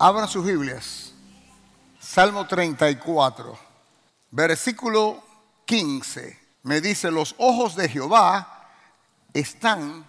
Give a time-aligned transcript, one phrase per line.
[0.00, 1.12] Abran sus Biblias.
[1.98, 3.58] Salmo 34,
[4.30, 5.20] versículo
[5.66, 6.38] 15.
[6.62, 8.70] Me dice, los ojos de Jehová
[9.34, 10.06] están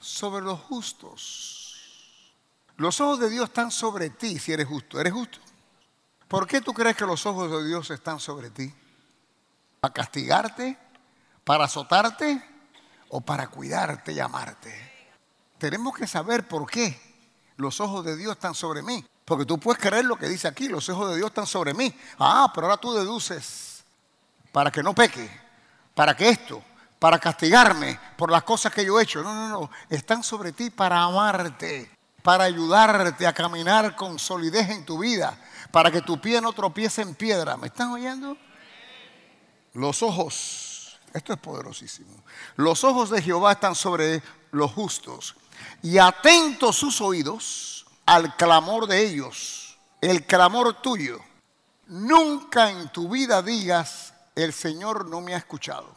[0.00, 2.34] sobre los justos.
[2.78, 5.00] Los ojos de Dios están sobre ti si eres justo.
[5.00, 5.38] ¿Eres justo?
[6.26, 8.74] ¿Por qué tú crees que los ojos de Dios están sobre ti?
[9.78, 10.76] ¿Para castigarte?
[11.44, 12.44] ¿Para azotarte?
[13.10, 15.14] ¿O para cuidarte y amarte?
[15.58, 17.00] Tenemos que saber por qué
[17.56, 19.04] los ojos de Dios están sobre mí.
[19.28, 21.94] Porque tú puedes creer lo que dice aquí, los ojos de Dios están sobre mí.
[22.18, 23.84] Ah, pero ahora tú deduces
[24.50, 25.30] para que no peque,
[25.94, 26.62] para que esto,
[26.98, 29.22] para castigarme por las cosas que yo he hecho.
[29.22, 34.86] No, no, no, están sobre ti para amarte, para ayudarte a caminar con solidez en
[34.86, 35.38] tu vida,
[35.70, 37.58] para que tu pie no tropiece en piedra.
[37.58, 38.34] ¿Me están oyendo?
[39.74, 42.24] Los ojos, esto es poderosísimo.
[42.56, 44.22] Los ojos de Jehová están sobre
[44.52, 45.36] los justos
[45.82, 47.78] y atentos sus oídos
[48.08, 51.20] al clamor de ellos, el clamor tuyo.
[51.88, 55.94] Nunca en tu vida digas, el Señor no me ha escuchado.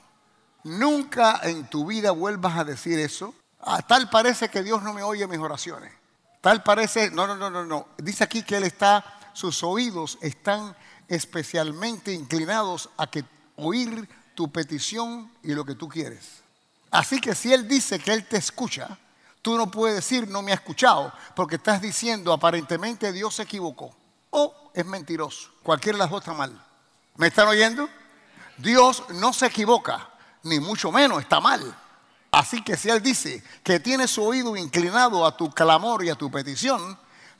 [0.65, 3.33] Nunca en tu vida vuelvas a decir eso.
[3.61, 5.93] Ah, tal parece que Dios no me oye mis oraciones.
[6.41, 7.87] Tal parece, no, no, no, no, no.
[7.97, 10.75] Dice aquí que Él está, sus oídos están
[11.07, 13.23] especialmente inclinados a que
[13.55, 16.41] oír tu petición y lo que tú quieres.
[16.89, 18.97] Así que si Él dice que Él te escucha,
[19.41, 23.95] Tú no puedes decir no me ha escuchado porque estás diciendo aparentemente Dios se equivocó
[24.29, 25.49] o es mentiroso.
[25.63, 26.53] Cualquiera de las dos está mal.
[27.15, 27.89] ¿Me están oyendo?
[28.57, 30.09] Dios no se equivoca,
[30.43, 31.75] ni mucho menos está mal.
[32.31, 36.15] Así que si Él dice que tiene su oído inclinado a tu clamor y a
[36.15, 36.97] tu petición,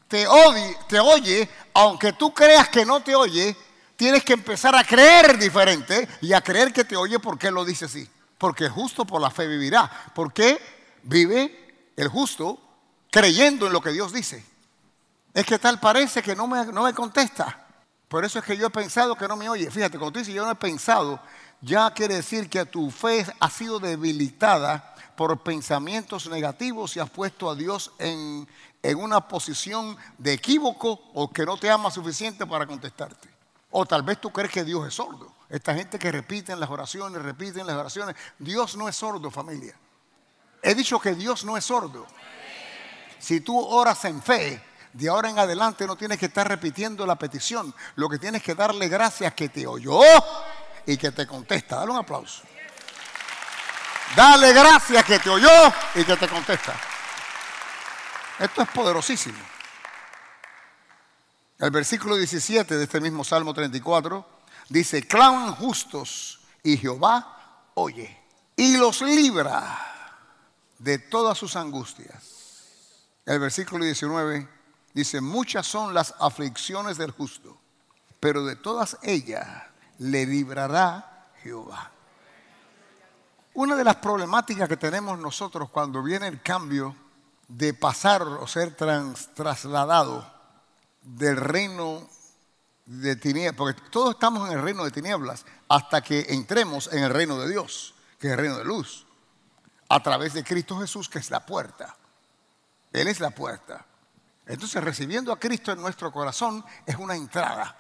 [0.08, 3.56] te, oye, te oye, aunque tú creas que no te oye,
[3.96, 7.64] tienes que empezar a creer diferente y a creer que te oye porque Él lo
[7.64, 8.10] dice así.
[8.38, 9.90] Porque justo por la fe vivirá.
[10.14, 10.60] Porque
[11.04, 11.61] vive
[11.96, 12.60] el justo,
[13.10, 14.44] creyendo en lo que Dios dice.
[15.34, 17.68] Es que tal parece que no me, no me contesta.
[18.08, 19.72] Por eso es que yo he pensado que no me oye.
[19.72, 21.20] Fíjate, cuando tú dices yo no he pensado,
[21.62, 27.50] ya quiere decir que tu fe ha sido debilitada por pensamientos negativos y has puesto
[27.50, 28.48] a Dios en,
[28.84, 33.30] en una posición de equívoco o que no te ama suficiente para contestarte.
[33.70, 35.32] O tal vez tú crees que Dios es sordo.
[35.48, 38.16] Esta gente que repiten las oraciones, repiten las oraciones.
[38.40, 39.76] Dios no es sordo, familia.
[40.62, 42.06] He dicho que Dios no es sordo.
[43.20, 44.62] Si tú oras en fe,
[44.94, 47.74] de ahora en adelante no tienes que estar repitiendo la petición.
[47.96, 50.02] Lo que tienes que darle gracias que te oyó
[50.86, 51.78] y que te contesta.
[51.78, 52.44] Dale un aplauso.
[54.16, 56.76] Dale gracias que te oyó y que te contesta.
[58.40, 59.40] Esto es poderosísimo.
[61.60, 64.26] El versículo 17 de este mismo Salmo 34
[64.70, 68.20] dice, claman justos y Jehová oye
[68.56, 69.91] y los libra
[70.82, 73.20] de todas sus angustias.
[73.26, 74.48] El versículo 19
[74.94, 77.56] dice, muchas son las aflicciones del justo,
[78.20, 79.48] pero de todas ellas
[80.00, 81.92] le librará Jehová.
[83.54, 86.96] Una de las problemáticas que tenemos nosotros cuando viene el cambio
[87.48, 90.26] de pasar o ser trasladado
[91.04, 92.10] del reino
[92.86, 97.12] de tinieblas, porque todos estamos en el reino de tinieblas hasta que entremos en el
[97.12, 99.06] reino de Dios, que es el reino de luz
[99.92, 101.94] a través de Cristo Jesús, que es la puerta.
[102.94, 103.86] Él es la puerta.
[104.46, 107.76] Entonces, recibiendo a Cristo en nuestro corazón es una entrada.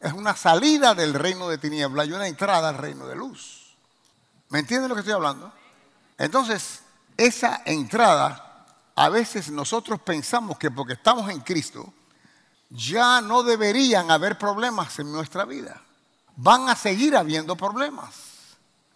[0.00, 3.76] Es una salida del reino de tiniebla y una entrada al reino de luz.
[4.48, 5.52] ¿Me entienden lo que estoy hablando?
[6.18, 6.80] Entonces,
[7.16, 8.66] esa entrada,
[8.96, 11.94] a veces nosotros pensamos que porque estamos en Cristo,
[12.68, 15.80] ya no deberían haber problemas en nuestra vida.
[16.34, 18.14] Van a seguir habiendo problemas.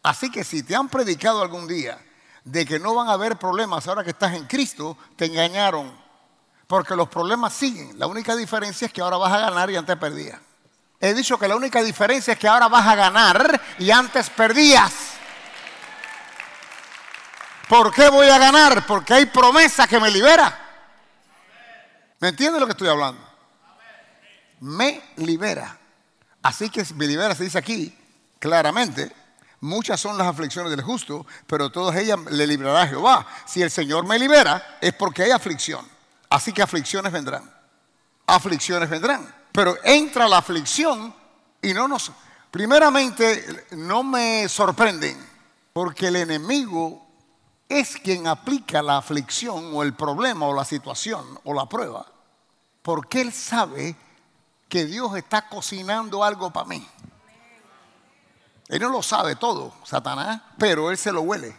[0.02, 2.04] Así que si te han predicado algún día
[2.50, 5.92] de que no van a haber problemas ahora que estás en Cristo, te engañaron.
[6.66, 7.98] Porque los problemas siguen.
[7.98, 10.40] La única diferencia es que ahora vas a ganar y antes perdías.
[11.00, 14.92] He dicho que la única diferencia es que ahora vas a ganar y antes perdías.
[17.68, 18.86] ¿Por qué voy a ganar?
[18.86, 20.58] Porque hay promesa que me libera.
[22.18, 23.22] ¿Me entiende lo que estoy hablando?
[24.60, 25.78] Me libera.
[26.42, 27.96] Así que me libera, se dice aquí
[28.38, 29.12] claramente,
[29.60, 33.26] Muchas son las aflicciones del justo, pero todas ellas le librará Jehová.
[33.46, 35.86] Si el Señor me libera, es porque hay aflicción.
[36.30, 37.50] Así que aflicciones vendrán.
[38.26, 39.34] Aflicciones vendrán.
[39.52, 41.14] Pero entra la aflicción
[41.60, 42.12] y no nos...
[42.50, 45.18] Primeramente, no me sorprenden,
[45.72, 47.06] porque el enemigo
[47.68, 52.06] es quien aplica la aflicción o el problema o la situación o la prueba,
[52.82, 53.94] porque él sabe
[54.68, 56.86] que Dios está cocinando algo para mí.
[58.68, 61.56] Él no lo sabe todo, Satanás, pero él se lo huele.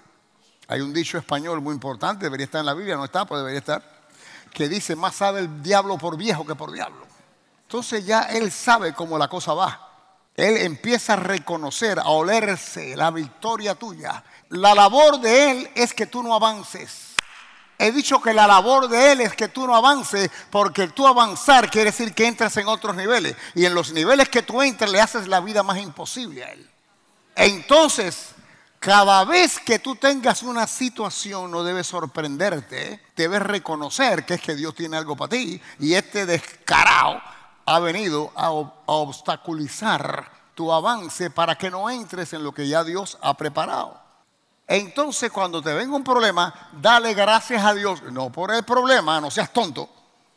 [0.68, 3.60] Hay un dicho español muy importante, debería estar en la Biblia, no está, pero debería
[3.60, 3.84] estar,
[4.54, 7.08] que dice, más sabe el diablo por viejo que por diablo.
[7.64, 9.88] Entonces ya él sabe cómo la cosa va.
[10.36, 14.24] Él empieza a reconocer, a olerse la victoria tuya.
[14.50, 17.10] La labor de él es que tú no avances.
[17.78, 21.70] He dicho que la labor de él es que tú no avances, porque tú avanzar
[21.70, 23.36] quiere decir que entras en otros niveles.
[23.56, 26.69] Y en los niveles que tú entras le haces la vida más imposible a él.
[27.40, 28.36] Entonces,
[28.80, 34.56] cada vez que tú tengas una situación no debes sorprenderte, debes reconocer que es que
[34.56, 37.22] Dios tiene algo para ti y este descarado
[37.66, 43.18] ha venido a, obstaculizar tu avance para que no entres en lo que ya Dios
[43.22, 43.98] ha preparado.
[44.68, 49.32] Entonces cuando te venga un problema, dale gracias a Dios, no por el problema, no
[49.32, 49.90] seas tonto,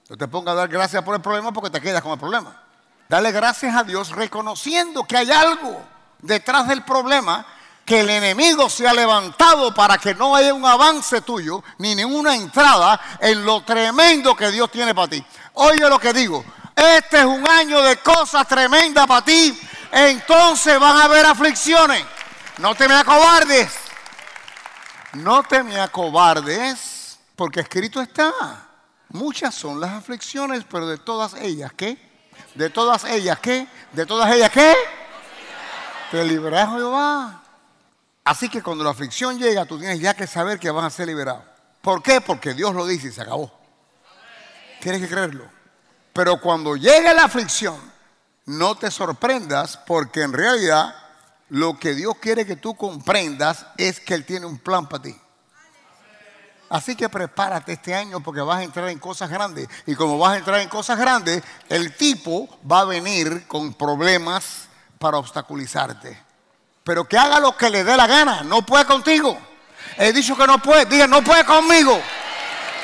[0.08, 2.62] no te pongas a dar gracias por el problema porque te quedas con el problema.
[3.08, 5.91] Dale gracias a Dios reconociendo que hay algo
[6.22, 7.44] detrás del problema
[7.84, 12.34] que el enemigo se ha levantado para que no haya un avance tuyo ni ninguna
[12.34, 15.24] entrada en lo tremendo que Dios tiene para ti.
[15.54, 16.44] Oye lo que digo,
[16.76, 19.58] este es un año de cosas tremendas para ti,
[19.90, 22.04] entonces van a haber aflicciones.
[22.58, 23.72] No te me acobardes,
[25.14, 28.32] no te me acobardes, porque escrito está.
[29.08, 31.98] Muchas son las aflicciones, pero de todas ellas, ¿qué?
[32.54, 33.66] De todas ellas, ¿qué?
[33.92, 34.74] De todas ellas, ¿qué?
[36.12, 37.42] Te librará Jehová.
[38.22, 41.06] Así que cuando la aflicción llega, tú tienes ya que saber que vas a ser
[41.06, 41.42] liberado.
[41.80, 42.20] ¿Por qué?
[42.20, 43.50] Porque Dios lo dice y se acabó.
[44.82, 45.48] Tienes que creerlo.
[46.12, 47.80] Pero cuando llegue la aflicción,
[48.44, 50.94] no te sorprendas porque en realidad
[51.48, 55.16] lo que Dios quiere que tú comprendas es que Él tiene un plan para ti.
[56.68, 59.66] Así que prepárate este año porque vas a entrar en cosas grandes.
[59.86, 64.68] Y como vas a entrar en cosas grandes, el tipo va a venir con problemas
[65.02, 66.32] para obstaculizarte
[66.84, 68.42] pero que haga lo que le dé la gana.
[68.42, 69.38] No puede contigo.
[69.96, 70.86] He dicho que no puede.
[70.86, 72.00] Diga, no puede conmigo.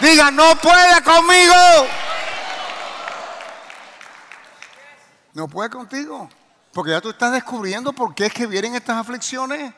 [0.00, 1.54] Diga, no puede conmigo.
[5.34, 6.28] No puede contigo.
[6.72, 9.72] Porque ya tú estás descubriendo por qué es que vienen estas aflicciones.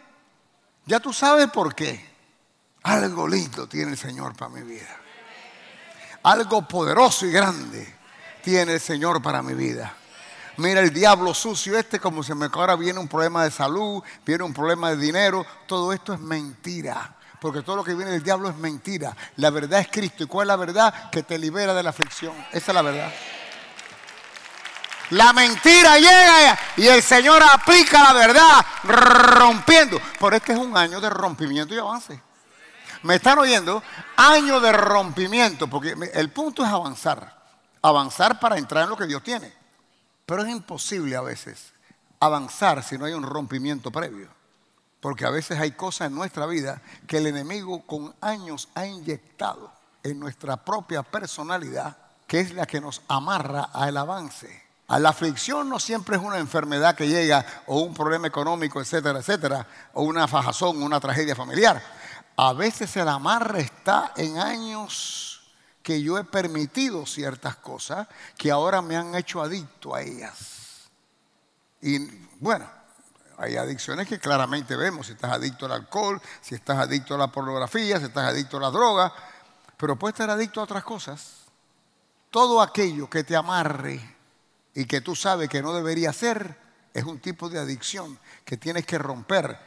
[0.84, 2.08] Ya tú sabes por qué.
[2.82, 4.96] Algo lindo tiene el Señor para mi vida.
[6.22, 7.94] Algo poderoso y grande
[8.42, 9.94] tiene el Señor para mi vida.
[10.56, 14.44] Mira el diablo sucio este, como se me ahora viene un problema de salud, viene
[14.44, 15.46] un problema de dinero.
[15.66, 17.16] Todo esto es mentira.
[17.40, 19.16] Porque todo lo que viene del diablo es mentira.
[19.36, 20.24] La verdad es Cristo.
[20.24, 21.10] ¿Y cuál es la verdad?
[21.10, 22.34] Que te libera de la aflicción.
[22.52, 23.10] Esa es la verdad.
[25.10, 30.00] La mentira llega y el Señor aplica la verdad rompiendo.
[30.18, 32.22] Por este es un año de rompimiento y avance.
[33.02, 33.82] ¿Me están oyendo?
[34.16, 37.40] Año de rompimiento, porque el punto es avanzar.
[37.82, 39.59] Avanzar para entrar en lo que Dios tiene.
[40.30, 41.72] Pero es imposible a veces
[42.20, 44.28] avanzar si no hay un rompimiento previo.
[45.00, 49.72] Porque a veces hay cosas en nuestra vida que el enemigo con años ha inyectado
[50.04, 51.96] en nuestra propia personalidad,
[52.28, 54.62] que es la que nos amarra al avance.
[54.86, 59.18] A la aflicción no siempre es una enfermedad que llega o un problema económico, etcétera,
[59.18, 61.82] etcétera, o una fajazón, una tragedia familiar.
[62.36, 65.29] A veces el amarre está en años
[65.82, 68.06] que yo he permitido ciertas cosas
[68.36, 70.90] que ahora me han hecho adicto a ellas.
[71.80, 71.98] Y
[72.38, 72.68] bueno,
[73.38, 77.32] hay adicciones que claramente vemos, si estás adicto al alcohol, si estás adicto a la
[77.32, 79.12] pornografía, si estás adicto a la droga,
[79.76, 81.36] pero puedes estar adicto a otras cosas.
[82.30, 84.16] Todo aquello que te amarre
[84.74, 86.58] y que tú sabes que no debería ser,
[86.92, 89.58] es un tipo de adicción que tienes que romper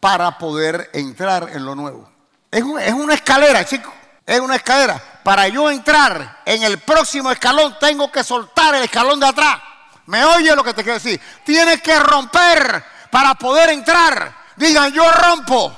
[0.00, 2.10] para poder entrar en lo nuevo.
[2.50, 3.99] Es, es una escalera, chicos
[4.30, 5.02] es una escalera.
[5.24, 9.60] Para yo entrar en el próximo escalón, tengo que soltar el escalón de atrás.
[10.06, 11.20] ¿Me oye lo que te quiero decir?
[11.44, 14.32] Tienes que romper para poder entrar.
[14.54, 15.76] Digan, yo rompo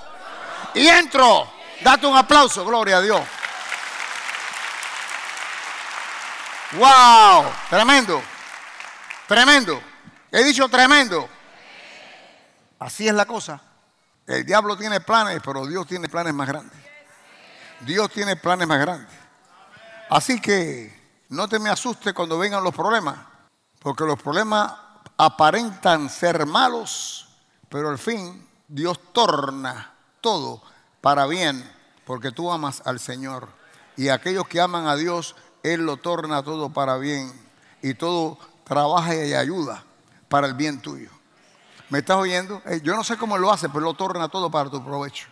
[0.75, 1.50] y entro.
[1.80, 3.23] Date un aplauso, gloria a Dios.
[6.73, 7.50] ¡Wow!
[7.71, 8.23] Tremendo.
[9.26, 9.82] Tremendo.
[10.30, 11.26] He dicho tremendo.
[12.80, 13.62] Así es la cosa.
[14.26, 16.92] El diablo tiene planes, pero Dios tiene planes más grandes.
[17.85, 19.15] Dios tiene planes más grandes.
[20.11, 20.93] Así que
[21.29, 23.17] no te me asustes cuando vengan los problemas,
[23.81, 24.73] porque los problemas
[25.17, 27.29] aparentan ser malos,
[27.69, 30.62] pero al fin Dios torna todo
[31.01, 31.69] para bien,
[32.05, 33.49] porque tú amas al Señor.
[33.97, 37.33] Y aquellos que aman a Dios, Él lo torna todo para bien.
[37.83, 39.85] Y todo trabaja y ayuda
[40.29, 41.11] para el bien tuyo.
[41.91, 42.62] ¿Me estás oyendo?
[42.65, 45.27] Eh, yo no sé cómo lo hace, pero lo torna todo para tu provecho.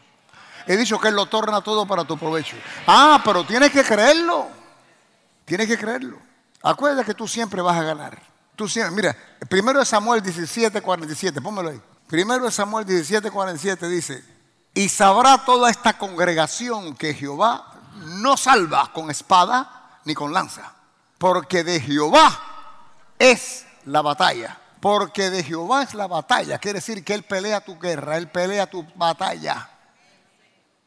[0.66, 2.56] He dicho que Él lo torna todo para tu provecho.
[2.86, 4.48] Ah, pero tienes que creerlo.
[5.44, 6.18] Tienes que creerlo.
[6.62, 8.20] Acuérdate que tú siempre vas a ganar.
[8.54, 9.16] Tú siempre, mira,
[9.48, 11.80] primero de Samuel 17, 47, pónmelo ahí.
[12.06, 14.24] Primero de Samuel 17, 47 dice,
[14.74, 20.74] y sabrá toda esta congregación que Jehová no salva con espada, ni con lanza.
[21.18, 22.38] Porque de Jehová
[23.18, 24.58] es la batalla.
[24.80, 26.58] Porque de Jehová es la batalla.
[26.58, 29.69] Quiere decir que Él pelea tu guerra, Él pelea tu batalla.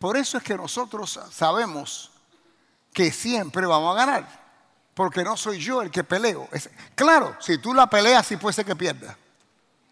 [0.03, 2.11] Por eso es que nosotros sabemos
[2.91, 4.43] que siempre vamos a ganar.
[4.93, 6.49] Porque no soy yo el que peleo.
[6.93, 9.15] claro, si tú la peleas, sí puede ser que pierdas.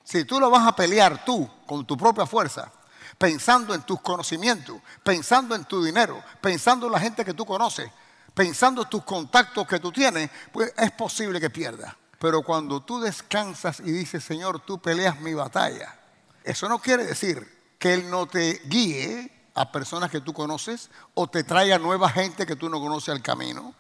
[0.03, 2.69] Si tú lo vas a pelear tú con tu propia fuerza,
[3.17, 7.89] pensando en tus conocimientos, pensando en tu dinero, pensando en la gente que tú conoces,
[8.33, 11.95] pensando en tus contactos que tú tienes, pues es posible que pierdas.
[12.19, 15.97] Pero cuando tú descansas y dices, Señor, tú peleas mi batalla,
[16.43, 21.27] eso no quiere decir que Él no te guíe a personas que tú conoces o
[21.27, 23.73] te traiga nueva gente que tú no conoces al camino.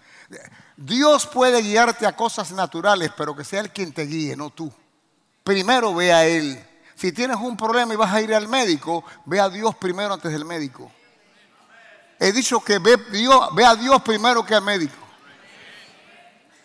[0.77, 4.71] Dios puede guiarte a cosas naturales, pero que sea Él quien te guíe, no tú.
[5.43, 6.67] Primero ve a Él.
[6.95, 10.31] Si tienes un problema y vas a ir al médico, ve a Dios primero antes
[10.31, 10.91] del médico.
[12.19, 12.97] He dicho que ve,
[13.53, 14.95] ve a Dios primero que al médico.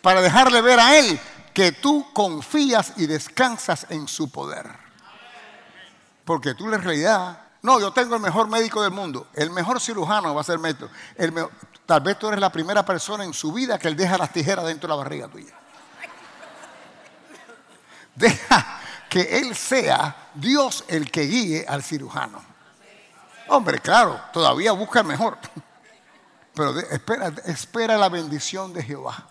[0.01, 1.19] Para dejarle ver a Él
[1.53, 4.67] que tú confías y descansas en su poder.
[6.23, 10.33] Porque tú en realidad, no, yo tengo el mejor médico del mundo, el mejor cirujano
[10.33, 10.89] va a ser médico.
[11.85, 14.65] tal vez tú eres la primera persona en su vida que él deja las tijeras
[14.65, 15.53] dentro de la barriga tuya.
[18.15, 22.41] Deja que él sea Dios el que guíe al cirujano.
[23.49, 25.37] Hombre, claro, todavía busca el mejor.
[26.53, 29.27] Pero espera, espera la bendición de Jehová.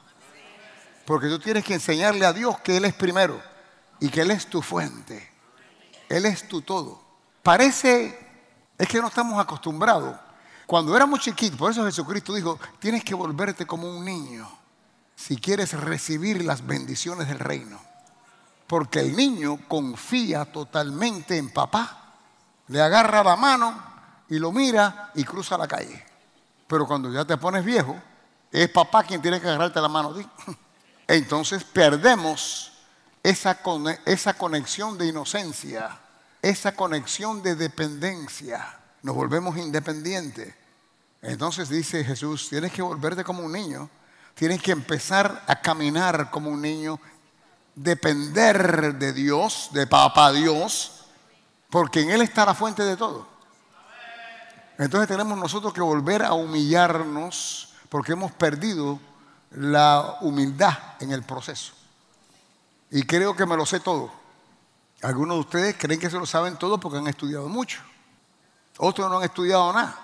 [1.06, 3.42] Porque tú tienes que enseñarle a Dios que Él es primero
[3.98, 5.32] y que Él es tu fuente.
[6.10, 7.00] Él es tu todo.
[7.42, 8.25] Parece,
[8.78, 10.16] es que no estamos acostumbrados.
[10.66, 14.48] Cuando éramos chiquitos, por eso Jesucristo dijo, tienes que volverte como un niño
[15.14, 17.80] si quieres recibir las bendiciones del reino.
[18.66, 22.14] Porque el niño confía totalmente en papá.
[22.68, 23.82] Le agarra la mano
[24.28, 26.04] y lo mira y cruza la calle.
[26.66, 27.96] Pero cuando ya te pones viejo,
[28.50, 30.14] es papá quien tiene que agarrarte la mano.
[31.06, 32.72] entonces perdemos
[33.22, 35.98] esa, conexión de inocencia,
[36.48, 38.78] esa conexión de dependencia.
[39.02, 40.54] Nos volvemos independientes.
[41.20, 43.90] Entonces dice Jesús, tienes que volverte como un niño,
[44.34, 47.00] tienes que empezar a caminar como un niño,
[47.74, 51.06] depender de Dios, de papá Dios,
[51.68, 53.26] porque en Él está la fuente de todo.
[54.78, 59.00] Entonces tenemos nosotros que volver a humillarnos porque hemos perdido
[59.50, 61.72] la humildad en el proceso.
[62.90, 64.25] Y creo que me lo sé todo.
[65.02, 67.80] Algunos de ustedes creen que se lo saben todo porque han estudiado mucho.
[68.78, 69.94] Otros no han estudiado nada,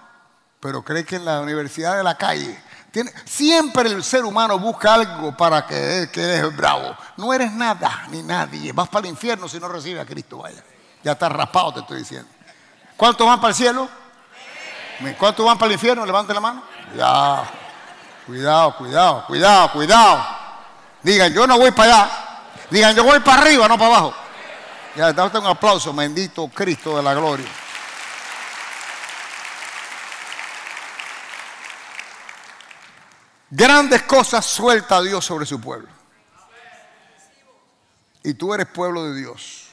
[0.61, 2.59] pero creen que en la universidad de la calle
[2.91, 6.95] tiene, siempre el ser humano busca algo para que, que eres bravo.
[7.17, 8.73] No eres nada ni nadie.
[8.73, 10.63] Vas para el infierno si no recibes a Cristo, vaya.
[11.03, 12.29] Ya estás raspado, te estoy diciendo.
[12.97, 13.89] ¿Cuántos van para el cielo?
[15.19, 16.05] ¿Cuántos van para el infierno?
[16.05, 16.63] Levante la mano.
[16.95, 17.51] Ya.
[18.27, 20.25] Cuidado, cuidado, cuidado, cuidado.
[21.03, 22.11] Digan, yo no voy para allá.
[22.71, 24.15] Digan, yo voy para arriba, no para abajo.
[24.95, 27.49] Ya, date un aplauso, bendito Cristo de la gloria.
[33.49, 35.89] Grandes cosas suelta Dios sobre su pueblo.
[38.23, 39.69] Y tú eres pueblo de Dios.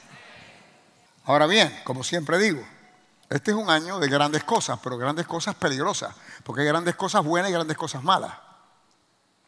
[1.24, 2.66] Ahora bien, como siempre digo,
[3.28, 7.22] este es un año de grandes cosas, pero grandes cosas peligrosas, porque hay grandes cosas
[7.24, 8.32] buenas y grandes cosas malas.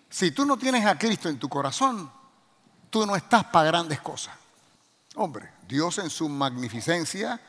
[0.09, 2.13] Si tú no tienes a Cristo en tu corazón,
[2.91, 4.42] tú no estás para grandes cosas.
[5.15, 7.41] Hombre, Dios en su magnificencia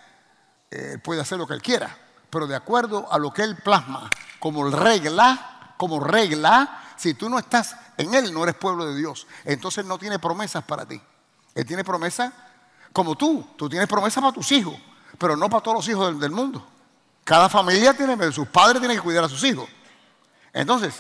[0.69, 1.95] eh, puede hacer lo que Él quiera,
[2.29, 7.39] pero de acuerdo a lo que Él plasma como regla, como regla, si tú no
[7.39, 9.27] estás en Él, no eres pueblo de Dios.
[9.45, 11.01] Entonces no tiene promesas para ti.
[11.55, 12.33] Él tiene promesas
[12.91, 13.47] como tú.
[13.55, 14.75] Tú tienes promesas para tus hijos
[15.17, 16.65] pero no para todos los hijos del, mundo.
[17.23, 19.69] Cada familia tiene, sus padres tienen que cuidar a sus hijos.
[20.51, 20.95] Entonces,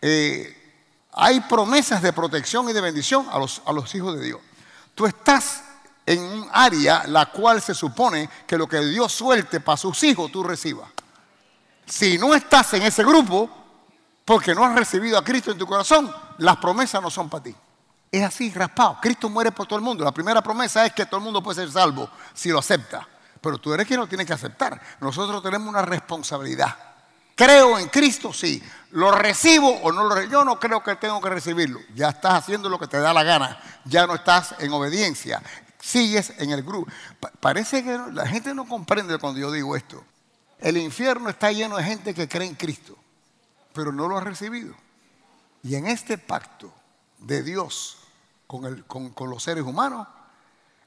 [0.00, 4.40] eh, hay promesas de protección y de bendición a los, a los hijos de Dios.
[4.94, 5.64] Tú estás
[6.06, 10.30] en un área la cual se supone que lo que Dios suelte para sus hijos
[10.30, 10.88] tú recibas.
[11.84, 13.50] Si no estás en ese grupo,
[14.24, 17.54] porque no has recibido a Cristo en tu corazón, las promesas no son para ti.
[18.10, 18.98] Es así, raspado.
[19.00, 20.04] Cristo muere por todo el mundo.
[20.04, 23.06] La primera promesa es que todo el mundo puede ser salvo si lo acepta.
[23.40, 24.80] Pero tú eres quien lo tiene que aceptar.
[25.00, 26.74] Nosotros tenemos una responsabilidad.
[27.34, 28.62] Creo en Cristo, sí.
[28.92, 30.32] ¿Lo recibo o no lo recibo?
[30.32, 31.80] Yo no creo que tengo que recibirlo.
[31.94, 33.60] Ya estás haciendo lo que te da la gana.
[33.84, 35.42] Ya no estás en obediencia.
[35.80, 36.90] Sigues en el grupo.
[37.40, 40.04] parece que la gente no comprende cuando yo digo esto.
[40.58, 42.96] El infierno está lleno de gente que cree en Cristo,
[43.72, 44.74] pero no lo ha recibido.
[45.62, 46.72] Y en este pacto
[47.18, 47.98] de Dios
[48.46, 50.06] con, con los seres humanos,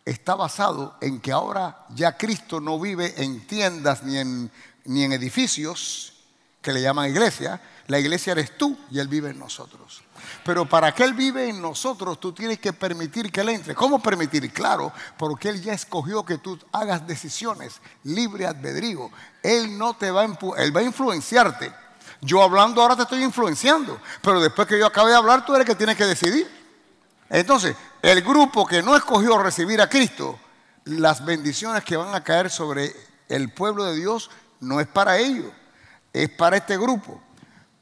[0.06, 4.52] está basado en que ahora ya Cristo no vive en tiendas ni en,
[4.86, 6.19] ni en edificios,
[6.62, 7.62] que le llaman iglesia.
[7.88, 10.04] La iglesia eres tú y Él vive en nosotros.
[10.44, 13.76] Pero para que Él vive en nosotros, tú tienes que permitir que Él entre.
[13.76, 14.52] ¿Cómo permitir?
[14.52, 19.10] Claro, porque Él ya escogió que tú hagas decisiones libre albedrío.
[19.42, 20.26] Él no te va a
[20.58, 21.74] Él va a influenciarte.
[22.22, 25.66] Yo hablando ahora te estoy influenciando, pero después que yo acabe de hablar, tú eres
[25.66, 26.60] el que tienes que decidir.
[27.30, 30.38] Entonces, el grupo que no escogió recibir a Cristo,
[30.86, 32.94] las bendiciones que van a caer sobre
[33.30, 35.54] el pueblo de Dios no es para ellos,
[36.14, 37.22] es para este grupo.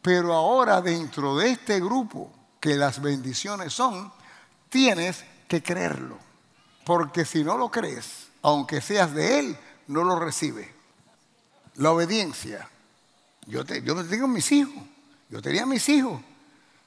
[0.02, 4.12] Pero ahora dentro de este grupo que las bendiciones son,
[4.70, 6.18] tienes que creerlo.
[6.86, 9.58] Porque si no lo crees, aunque seas de Él,
[9.88, 10.74] no lo recibe.
[11.76, 12.70] La obediencia.
[13.46, 14.84] Yo, te, tengo mis hijos.
[15.30, 16.22] Yo tenía mis hijos.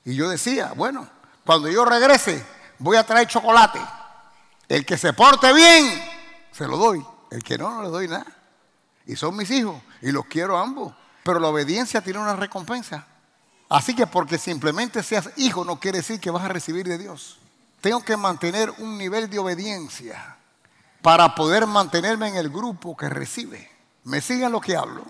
[0.04, 1.06] Y yo decía, bueno,
[1.44, 2.44] cuando yo regrese,
[2.78, 3.80] voy a traer chocolate.
[4.68, 6.02] El que se porte bien,
[6.52, 7.04] se lo doy.
[7.30, 8.26] El que no, no le doy nada.
[9.06, 9.80] Y son mis hijos.
[10.00, 10.94] Y los quiero ambos.
[11.22, 13.06] Pero la obediencia tiene una recompensa.
[13.68, 17.38] Así que porque simplemente seas hijo no quiere decir que vas a recibir de Dios.
[17.80, 20.36] Tengo que mantener un nivel de obediencia
[21.02, 23.70] para poder mantenerme en el grupo que recibe.
[24.04, 25.04] ¿Me siguen lo que hablo?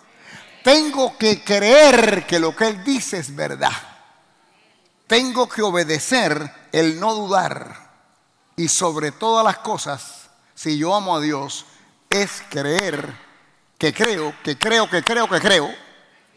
[0.63, 3.73] Tengo que creer que lo que Él dice es verdad.
[5.07, 7.91] Tengo que obedecer el no dudar.
[8.57, 11.65] Y sobre todas las cosas, si yo amo a Dios,
[12.11, 13.11] es creer
[13.79, 15.90] que creo, que creo, que creo, que creo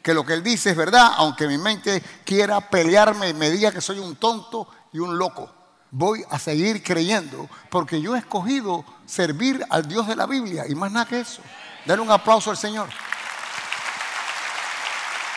[0.04, 3.72] que lo que él dice es verdad, aunque mi mente quiera pelearme y me diga
[3.72, 5.50] que soy un tonto y un loco.
[5.92, 10.76] Voy a seguir creyendo porque yo he escogido servir al Dios de la Biblia y
[10.76, 11.42] más nada que eso.
[11.86, 12.90] Dale un aplauso al Señor.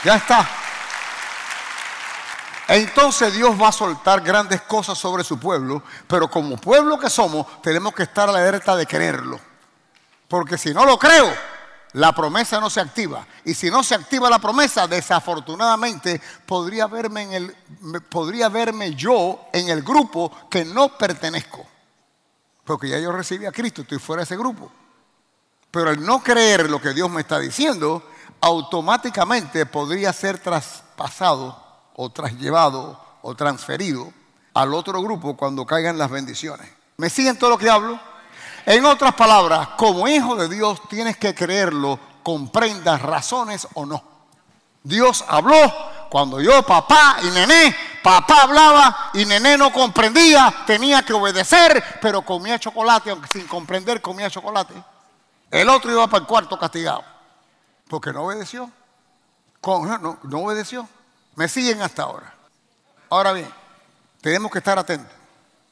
[0.02, 0.48] Ya está.
[2.68, 7.62] Entonces Dios va a soltar grandes cosas sobre su pueblo, pero como pueblo que somos,
[7.62, 9.38] tenemos que estar alerta de creerlo.
[10.26, 11.32] Porque si no lo creo,
[11.96, 13.26] la promesa no se activa.
[13.46, 19.46] Y si no se activa la promesa, desafortunadamente podría verme, en el, podría verme yo
[19.50, 21.66] en el grupo que no pertenezco.
[22.64, 24.70] Porque ya yo recibí a Cristo, estoy fuera de ese grupo.
[25.70, 28.02] Pero al no creer lo que Dios me está diciendo,
[28.42, 34.12] automáticamente podría ser traspasado o traslevado o transferido
[34.52, 36.68] al otro grupo cuando caigan las bendiciones.
[36.98, 37.98] ¿Me siguen todo lo que hablo?
[38.66, 44.02] En otras palabras, como hijo de Dios tienes que creerlo, comprendas razones o no.
[44.82, 45.56] Dios habló
[46.10, 52.22] cuando yo, papá y nené, papá hablaba y nené no comprendía, tenía que obedecer, pero
[52.22, 54.74] comía chocolate, aunque sin comprender comía chocolate.
[55.48, 57.04] El otro iba para el cuarto castigado,
[57.88, 58.68] porque no obedeció.
[59.64, 60.88] No, no obedeció.
[61.36, 62.34] Me siguen hasta ahora.
[63.10, 63.52] Ahora bien,
[64.20, 65.15] tenemos que estar atentos.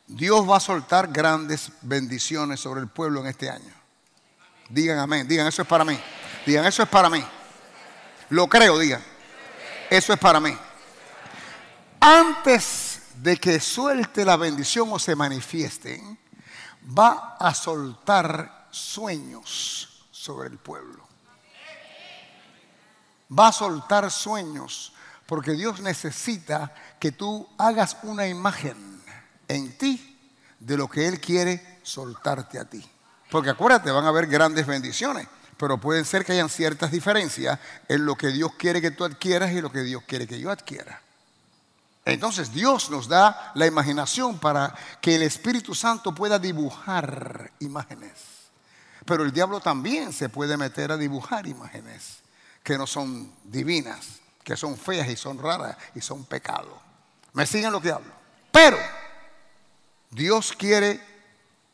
[0.07, 3.73] Dios va a soltar grandes bendiciones sobre el pueblo en este año.
[4.69, 5.99] Digan amén, digan, eso es para mí.
[6.47, 7.25] Digan, eso es para mí.
[8.31, 9.03] Lo creo, digan.
[9.89, 10.57] Eso es para mí.
[12.01, 16.19] Antes de que suelte la bendición o se manifiesten,
[16.87, 21.07] va a soltar sueños sobre el pueblo.
[23.37, 24.93] Va a soltar sueños
[25.27, 28.94] porque Dios necesita que tú hagas una imagen
[29.49, 30.19] en ti
[30.59, 32.85] de lo que Él quiere soltarte a ti.
[33.31, 35.27] Porque acuérdate, van a haber grandes bendiciones,
[35.57, 39.53] pero pueden ser que hayan ciertas diferencias en lo que Dios quiere que tú adquieras
[39.53, 41.01] y lo que Dios quiere que yo adquiera.
[42.05, 48.13] Entonces Dios nos da la imaginación para que el Espíritu Santo pueda dibujar imágenes.
[49.07, 52.19] Pero el diablo también se puede meter a dibujar imágenes
[52.63, 56.81] que no son divinas, que son feas y son raras y son pecado.
[57.33, 58.13] ¿Me siguen lo que hablo?
[58.51, 58.79] Pero
[60.15, 61.01] Dios quiere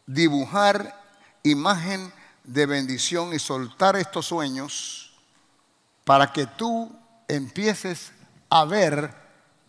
[0.07, 0.99] dibujar
[1.43, 2.11] imagen
[2.45, 5.13] de bendición y soltar estos sueños
[6.05, 6.91] para que tú
[7.29, 8.13] empieces
[8.49, 9.15] a ver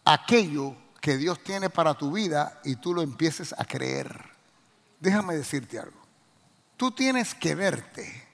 [0.05, 4.31] aquello que Dios tiene para tu vida y tú lo empieces a creer.
[5.01, 5.99] Déjame decirte algo.
[6.77, 8.25] Tú tienes que verte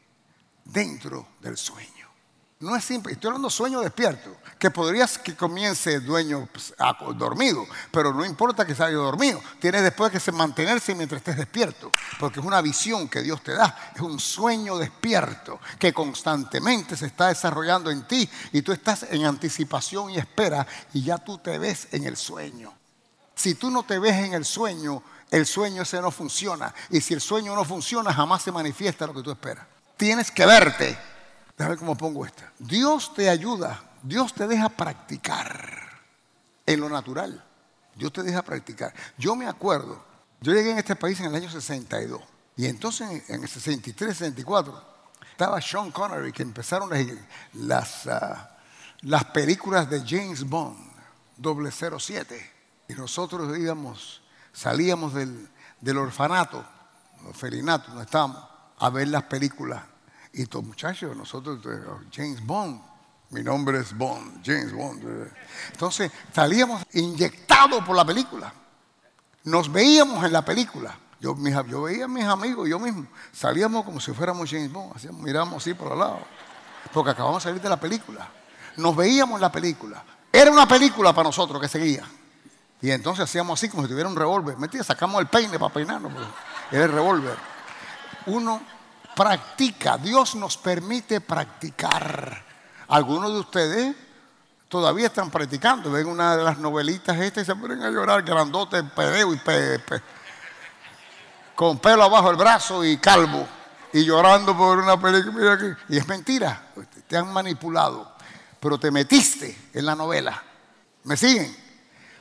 [0.65, 1.96] dentro del sueño.
[2.59, 6.73] No es simple, estoy hablando sueño despierto, que podrías que comience dueño pues,
[7.15, 12.39] dormido, pero no importa que haya dormido, tienes después que mantenerse mientras estés despierto, porque
[12.39, 17.27] es una visión que Dios te da, es un sueño despierto que constantemente se está
[17.27, 21.89] desarrollando en ti y tú estás en anticipación y espera y ya tú te ves
[21.91, 22.73] en el sueño.
[23.35, 27.13] Si tú no te ves en el sueño, el sueño ese no funciona y si
[27.13, 29.67] el sueño no funciona jamás se manifiesta lo que tú esperas.
[29.95, 31.16] Tienes que verte
[31.57, 32.51] Déjame ver cómo pongo esta.
[32.59, 36.01] Dios te ayuda, Dios te deja practicar
[36.65, 37.43] en lo natural.
[37.95, 38.93] Dios te deja practicar.
[39.17, 40.03] Yo me acuerdo,
[40.39, 42.21] yo llegué en este país en el año 62
[42.55, 44.83] y entonces en el 63, 64
[45.31, 47.07] estaba Sean Connery que empezaron las,
[47.53, 48.57] las, ah,
[49.01, 50.77] las películas de James Bond,
[51.41, 52.53] 007.
[52.89, 54.21] Y nosotros íbamos,
[54.53, 55.49] salíamos del,
[55.81, 56.63] del orfanato,
[57.33, 58.43] felinato, no estábamos,
[58.77, 59.83] a ver las películas.
[60.37, 61.79] Y estos muchachos, nosotros, eh,
[62.13, 62.79] James Bond,
[63.31, 65.03] mi nombre es Bond, James Bond.
[65.71, 68.53] Entonces salíamos inyectados por la película.
[69.45, 70.95] Nos veíamos en la película.
[71.19, 71.35] Yo,
[71.67, 75.55] yo veía a mis amigos, yo mismo, salíamos como si fuéramos James Bond, hacíamos, miramos
[75.55, 76.19] así por al lado,
[76.93, 78.29] porque acabamos de salir de la película.
[78.75, 80.03] Nos veíamos en la película.
[80.31, 82.07] Era una película para nosotros que seguía.
[82.79, 84.55] Y entonces hacíamos así como si tuviera un revólver.
[84.83, 86.13] Sacamos el peine para peinarnos.
[86.71, 87.35] Era el revólver.
[88.27, 88.76] Uno
[89.17, 92.45] practica, Dios nos permite practicar.
[92.87, 93.95] Algunos de ustedes
[94.69, 95.91] todavía están practicando.
[95.91, 99.81] Ven una de las novelitas estas y se ponen a llorar, grandote, pedeo y pe,
[101.55, 103.47] con pelo abajo el brazo y calvo.
[103.91, 105.77] Y llorando por una película.
[105.89, 106.67] Y es mentira.
[107.07, 108.13] Te han manipulado.
[108.59, 110.43] Pero te metiste en la novela.
[111.05, 111.66] ¿Me siguen?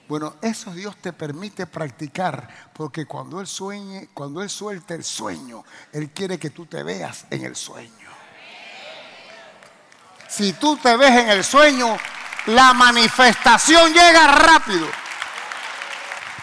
[0.08, 5.64] Bueno, eso Dios te permite practicar, porque cuando Él sueñe, cuando Él suelte el sueño,
[5.92, 8.08] Él quiere que tú te veas en el sueño.
[10.28, 11.96] Si tú te ves en el sueño,
[12.46, 14.86] la manifestación llega rápido.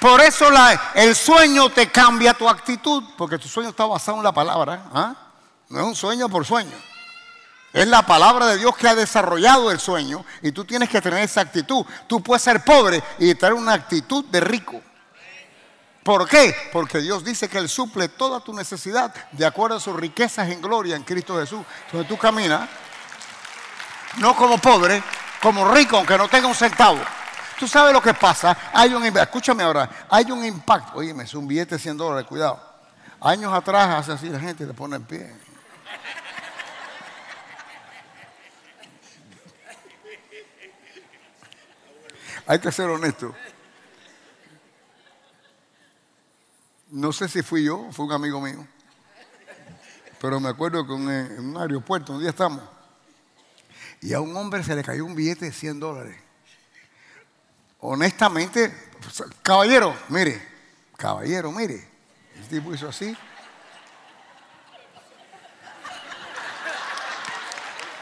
[0.02, 0.48] Por eso
[0.96, 4.90] el sueño te cambia tu actitud, porque tu sueño está basado en la palabra.
[4.94, 5.16] ¿ah?
[5.70, 6.93] No es un sueño por sueño.
[7.74, 11.24] Es la palabra de Dios que ha desarrollado el sueño y tú tienes que tener
[11.24, 11.84] esa actitud.
[12.06, 14.80] Tú puedes ser pobre y tener una actitud de rico.
[16.04, 16.56] ¿Por qué?
[16.72, 20.62] Porque Dios dice que Él suple toda tu necesidad de acuerdo a sus riquezas en
[20.62, 21.66] gloria en Cristo Jesús.
[21.86, 22.70] Entonces tú caminas
[24.20, 25.02] no como pobre,
[25.42, 27.00] como rico, aunque no tenga un centavo.
[27.58, 28.56] Tú sabes lo que pasa.
[28.74, 31.00] Hay un, escúchame ahora, hay un impacto.
[31.00, 32.62] Oye, es un billete de 100 dólares, cuidado.
[33.22, 35.43] Años atrás hace así la gente le pone en pie.
[42.46, 43.34] Hay que ser honesto.
[46.90, 48.68] No sé si fui yo, fue un amigo mío.
[50.20, 52.62] Pero me acuerdo que en un aeropuerto, un día estamos,
[54.02, 56.18] y a un hombre se le cayó un billete de 100 dólares.
[57.80, 58.74] Honestamente,
[59.42, 60.42] caballero, mire,
[60.98, 61.88] caballero, mire.
[62.36, 63.16] El tipo hizo así.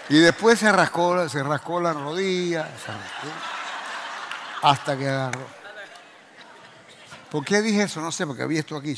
[0.09, 2.69] Y después se rascó, se rascó la rodilla,
[4.61, 5.47] hasta que agarró.
[7.29, 8.01] ¿Por qué dije eso?
[8.01, 8.95] No sé, porque había esto aquí.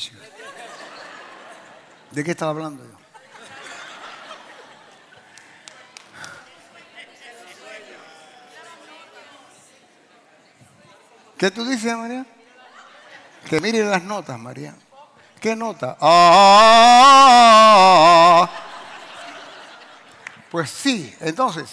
[2.10, 2.90] ¿De qué estaba hablando yo?
[11.38, 12.24] ¿Qué tú dices, María?
[13.48, 14.74] Que mire las notas, María.
[15.40, 15.96] ¿Qué nota?
[16.00, 17.24] Ah.
[20.50, 21.70] Pues sí, entonces,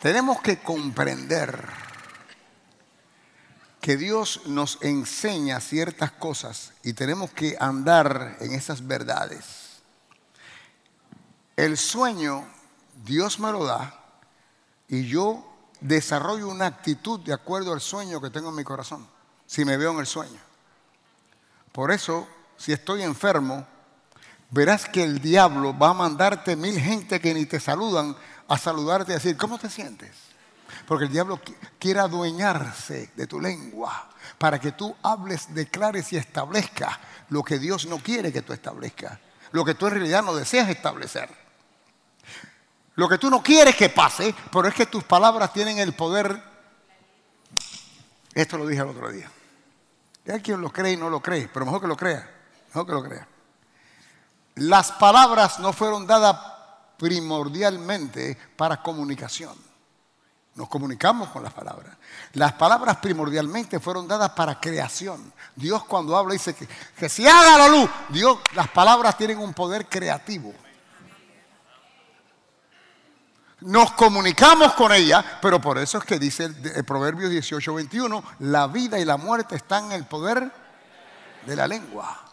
[0.00, 1.64] tenemos que comprender
[3.80, 9.80] que Dios nos enseña ciertas cosas y tenemos que andar en esas verdades.
[11.56, 12.46] El sueño,
[13.04, 13.94] Dios me lo da
[14.88, 15.46] y yo
[15.80, 19.06] desarrollo una actitud de acuerdo al sueño que tengo en mi corazón,
[19.46, 20.40] si me veo en el sueño.
[21.72, 23.66] Por eso, si estoy enfermo,
[24.50, 28.14] verás que el diablo va a mandarte mil gente que ni te saludan
[28.46, 30.29] a saludarte y decir, ¿cómo te sientes?
[30.86, 31.40] Porque el diablo
[31.78, 36.98] quiere adueñarse de tu lengua para que tú hables, declares y establezcas
[37.30, 39.18] lo que Dios no quiere que tú establezcas,
[39.52, 41.28] lo que tú en realidad no deseas establecer.
[42.96, 46.42] Lo que tú no quieres que pase, pero es que tus palabras tienen el poder.
[48.34, 49.30] Esto lo dije el otro día.
[50.28, 52.28] Hay quien lo cree y no lo cree, pero mejor que lo crea.
[52.68, 53.26] Mejor que lo crea.
[54.56, 56.36] Las palabras no fueron dadas
[56.98, 59.69] primordialmente para comunicación.
[60.54, 61.96] Nos comunicamos con las palabras.
[62.34, 65.32] Las palabras primordialmente fueron dadas para creación.
[65.54, 67.88] Dios cuando habla dice que, que se haga la luz.
[68.08, 70.52] Dios, las palabras tienen un poder creativo.
[73.60, 78.66] Nos comunicamos con ella, pero por eso es que dice el, Proverbio 18, 21, la
[78.66, 80.50] vida y la muerte están en el poder
[81.44, 82.29] de la lengua.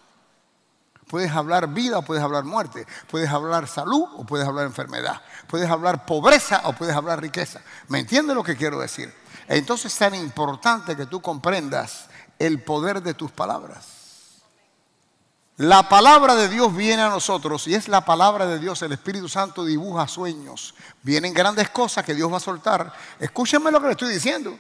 [1.07, 2.85] Puedes hablar vida o puedes hablar muerte.
[3.09, 5.21] Puedes hablar salud o puedes hablar enfermedad.
[5.47, 7.61] Puedes hablar pobreza o puedes hablar riqueza.
[7.87, 9.13] ¿Me entiendes lo que quiero decir?
[9.47, 13.97] Entonces es tan importante que tú comprendas el poder de tus palabras.
[15.57, 18.81] La palabra de Dios viene a nosotros y es la palabra de Dios.
[18.83, 20.75] El Espíritu Santo dibuja sueños.
[21.01, 22.93] Vienen grandes cosas que Dios va a soltar.
[23.19, 24.55] Escúchenme lo que le estoy diciendo.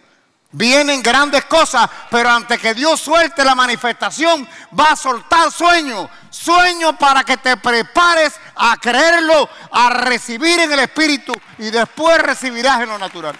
[0.51, 6.09] Vienen grandes cosas, pero antes que Dios suelte la manifestación, va a soltar sueños.
[6.29, 12.81] Sueños para que te prepares a creerlo, a recibir en el Espíritu y después recibirás
[12.81, 13.37] en lo natural.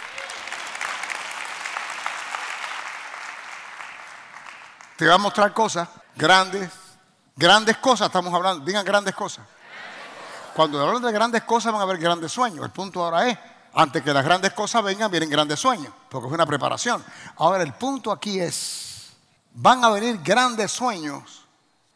[4.97, 6.69] Te va a mostrar cosas grandes,
[7.35, 9.45] grandes cosas, estamos hablando, digan grandes cosas.
[10.55, 12.65] Cuando hablan de grandes cosas van a haber grandes sueños.
[12.65, 13.37] El punto ahora es,
[13.79, 17.05] antes que las grandes cosas vengan, vienen grandes sueños, porque es una preparación.
[17.35, 19.13] Ahora el punto aquí es,
[19.53, 21.45] van a venir grandes sueños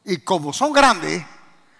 [0.05, 1.25] y como son grandes,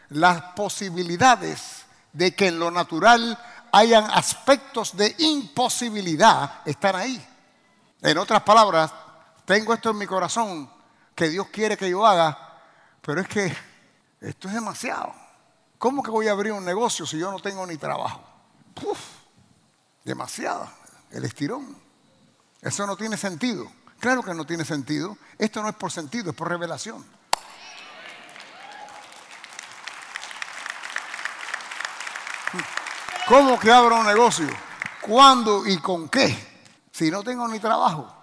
[0.10, 3.38] las posibilidades de que en lo natural
[3.72, 7.24] hayan aspectos de imposibilidad están ahí.
[8.02, 8.92] En otras palabras,
[9.46, 10.68] tengo esto en mi corazón
[11.14, 12.60] que Dios quiere que yo haga,
[13.04, 13.56] pero es que
[14.20, 15.14] esto es demasiado.
[15.78, 18.24] ¿Cómo que voy a abrir un negocio si yo no tengo ni trabajo?
[20.04, 20.70] Demasiado,
[21.12, 21.76] el estirón.
[22.62, 23.72] Eso no tiene sentido.
[24.00, 25.18] Claro que no tiene sentido.
[25.38, 27.06] Esto no es por sentido, es por revelación.
[33.28, 34.48] ¿Cómo que abro un negocio?
[35.02, 36.52] ¿Cuándo y con qué?
[36.92, 38.14] Si no tengo ni trabajo,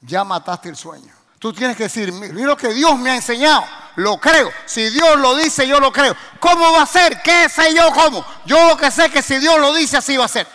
[0.00, 1.12] ya mataste el sueño.
[1.38, 3.64] Tú tienes que decir, mira lo que Dios me ha enseñado,
[3.96, 4.50] lo creo.
[4.66, 6.14] Si Dios lo dice, yo lo creo.
[6.38, 7.20] ¿Cómo va a ser?
[7.22, 8.24] ¿Qué sé yo cómo?
[8.44, 10.46] Yo lo que sé es que si Dios lo dice, así va a ser.